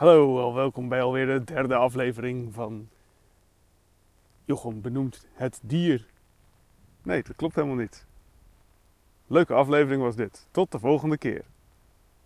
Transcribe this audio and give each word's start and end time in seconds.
Hallo, 0.00 0.54
welkom 0.54 0.88
bij 0.88 1.02
alweer 1.02 1.26
de 1.26 1.44
derde 1.44 1.74
aflevering 1.74 2.54
van 2.54 2.88
Jochem 4.44 4.80
benoemt 4.80 5.26
het 5.32 5.60
dier. 5.62 6.06
Nee, 7.02 7.22
dat 7.22 7.36
klopt 7.36 7.54
helemaal 7.54 7.76
niet. 7.76 8.06
Leuke 9.26 9.54
aflevering 9.54 10.02
was 10.02 10.16
dit. 10.16 10.48
Tot 10.50 10.72
de 10.72 10.78
volgende 10.78 11.18
keer. 11.18 11.44